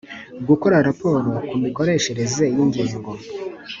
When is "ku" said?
1.49-1.55